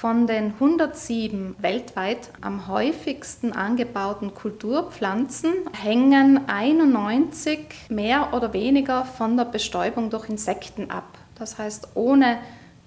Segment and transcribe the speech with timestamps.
[0.00, 7.58] Von den 107 weltweit am häufigsten angebauten Kulturpflanzen hängen 91
[7.90, 11.18] mehr oder weniger von der Bestäubung durch Insekten ab.
[11.34, 12.38] Das heißt, ohne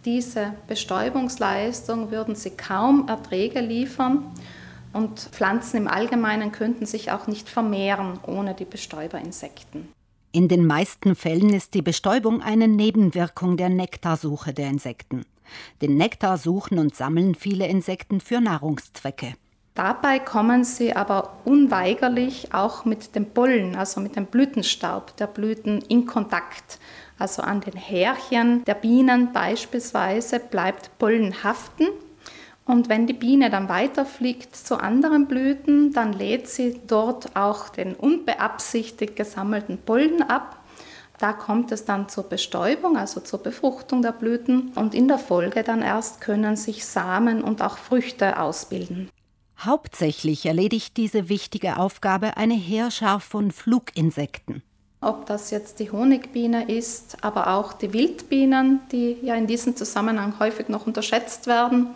[0.05, 4.31] diese Bestäubungsleistung würden sie kaum Erträge liefern
[4.91, 9.87] und Pflanzen im Allgemeinen könnten sich auch nicht vermehren ohne die Bestäuberinsekten.
[10.35, 15.27] In den meisten Fällen ist die Bestäubung eine Nebenwirkung der Nektarsuche der Insekten.
[15.83, 19.35] Den Nektar suchen und sammeln viele Insekten für Nahrungszwecke.
[19.75, 25.83] Dabei kommen sie aber unweigerlich auch mit dem Pollen, also mit dem Blütenstaub der Blüten
[25.87, 26.79] in Kontakt.
[27.19, 31.89] Also an den Härchen der Bienen beispielsweise bleibt Pollen haften
[32.65, 37.93] und wenn die Biene dann weiterfliegt zu anderen Blüten, dann lädt sie dort auch den
[37.93, 40.59] unbeabsichtigt gesammelten Pollen ab.
[41.19, 45.63] Da kommt es dann zur Bestäubung, also zur Befruchtung der Blüten und in der Folge
[45.63, 49.09] dann erst können sich Samen und auch Früchte ausbilden.
[49.59, 54.63] Hauptsächlich erledigt diese wichtige Aufgabe eine Heerschar von Fluginsekten.
[55.01, 60.39] Ob das jetzt die Honigbiene ist, aber auch die Wildbienen, die ja in diesem Zusammenhang
[60.39, 61.87] häufig noch unterschätzt werden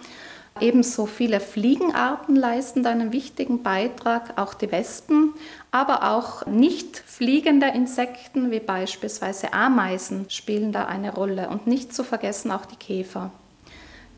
[0.62, 5.34] Ebenso viele Fliegenarten leisten einen wichtigen Beitrag, auch die Wespen,
[5.72, 12.04] aber auch nicht fliegende Insekten wie beispielsweise Ameisen spielen da eine Rolle und nicht zu
[12.04, 13.32] vergessen auch die Käfer.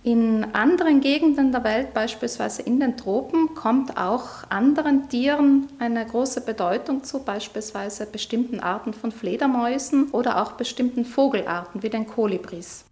[0.02, 6.42] In anderen Gegenden der Welt, beispielsweise in den Tropen, kommt auch anderen Tieren eine große
[6.42, 12.86] Bedeutung zu, beispielsweise bestimmten Arten von Fledermäusen oder auch bestimmten Vogelarten wie den Kolibris.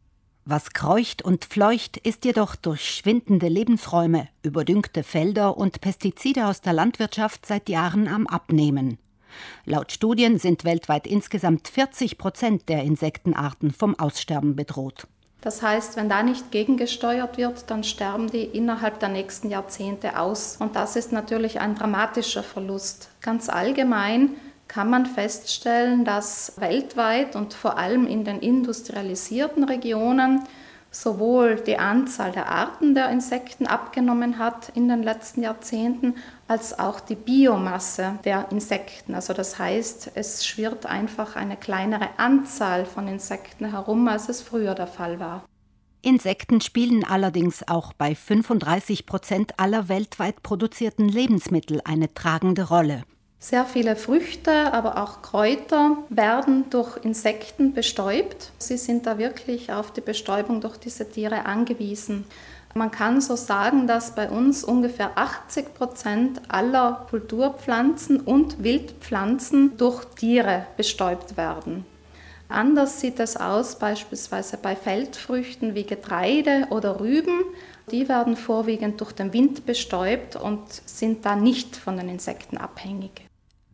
[0.50, 6.72] Was kreucht und fleucht, ist jedoch durch schwindende Lebensräume, überdüngte Felder und Pestizide aus der
[6.72, 8.98] Landwirtschaft seit Jahren am Abnehmen.
[9.66, 15.10] Laut Studien sind weltweit insgesamt 40 Prozent der Insektenarten vom Aussterben bedroht.
[15.42, 20.56] Das heißt, wenn da nicht gegengesteuert wird, dann sterben die innerhalb der nächsten Jahrzehnte aus.
[20.62, 23.10] Und das ist natürlich ein dramatischer Verlust.
[23.20, 24.30] Ganz allgemein
[24.68, 30.44] kann man feststellen, dass weltweit und vor allem in den industrialisierten Regionen
[30.92, 36.16] sowohl die Anzahl der Arten der Insekten abgenommen hat in den letzten Jahrzehnten,
[36.48, 39.14] als auch die Biomasse der Insekten.
[39.14, 44.76] Also das heißt, es schwirrt einfach eine kleinere Anzahl von Insekten herum, als es früher
[44.76, 45.44] der Fall war.
[46.02, 53.04] Insekten spielen allerdings auch bei 35 Prozent aller weltweit produzierten Lebensmittel eine tragende Rolle.
[53.40, 58.52] Sehr viele Früchte, aber auch Kräuter werden durch Insekten bestäubt.
[58.58, 62.26] Sie sind da wirklich auf die Bestäubung durch diese Tiere angewiesen.
[62.74, 70.04] Man kann so sagen, dass bei uns ungefähr 80 Prozent aller Kulturpflanzen und Wildpflanzen durch
[70.16, 71.86] Tiere bestäubt werden.
[72.50, 77.44] Anders sieht es aus beispielsweise bei Feldfrüchten wie Getreide oder Rüben.
[77.92, 83.27] Die werden vorwiegend durch den Wind bestäubt und sind da nicht von den Insekten abhängig.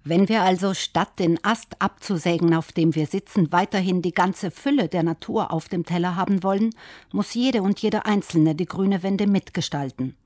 [0.06, 4.90] Wenn wir also statt den Ast abzusägen, auf dem wir sitzen, weiterhin die ganze Fülle
[4.90, 6.72] der Natur auf dem Teller haben wollen,
[7.14, 10.18] muss jede und jeder Einzelne die grüne Wende mitgestalten.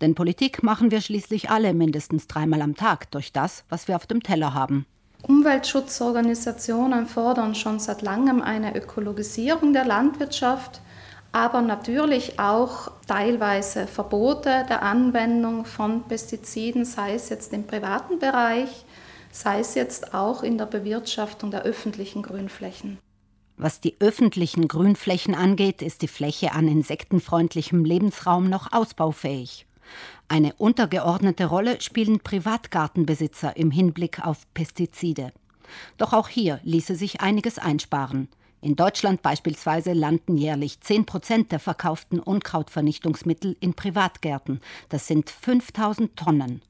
[0.00, 4.06] Denn Politik machen wir schließlich alle mindestens dreimal am Tag durch das, was wir auf
[4.06, 4.86] dem Teller haben.
[5.22, 10.80] Umweltschutzorganisationen fordern schon seit langem eine Ökologisierung der Landwirtschaft,
[11.32, 18.84] aber natürlich auch teilweise Verbote der Anwendung von Pestiziden, sei es jetzt im privaten Bereich,
[19.34, 22.98] sei es jetzt auch in der Bewirtschaftung der öffentlichen Grünflächen.
[23.56, 29.66] Was die öffentlichen Grünflächen angeht, ist die Fläche an insektenfreundlichem Lebensraum noch ausbaufähig.
[30.28, 35.32] Eine untergeordnete Rolle spielen Privatgartenbesitzer im Hinblick auf Pestizide.
[35.98, 38.28] Doch auch hier ließe sich einiges einsparen.
[38.60, 44.60] In Deutschland beispielsweise landen jährlich 10 Prozent der verkauften Unkrautvernichtungsmittel in Privatgärten.
[44.88, 46.62] Das sind 5000 Tonnen.